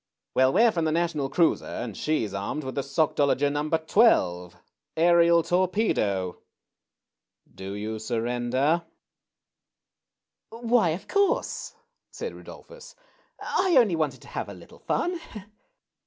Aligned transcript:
"Well, 0.33 0.51
we're 0.51 0.71
from 0.71 0.85
the 0.85 0.91
"National 0.91 1.29
Cruiser" 1.29 1.63
and 1.67 1.95
she's 1.95 2.33
armed 2.33 2.63
with 2.63 2.73
the 2.73 2.81
Sockdolager 2.81 3.51
No. 3.51 3.69
12, 3.69 4.55
aerial 4.97 5.43
torpedo. 5.43 6.39
Do 7.53 7.73
you 7.73 7.99
surrender?"" 7.99 8.81
Why, 10.49 10.89
of 10.89 11.07
course," 11.07 11.75
said 12.09 12.33
Rudolphus." 12.33 12.95
I 13.41 13.75
only 13.77 13.95
wanted 13.95 14.23
to 14.23 14.27
have 14.29 14.49
a 14.49 14.55
little 14.55 14.79
fun." 14.79 15.19